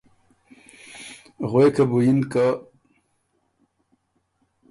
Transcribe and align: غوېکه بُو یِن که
غوېکه 1.49 1.83
بُو 1.89 1.99
یِن 2.05 2.19
که 2.31 2.45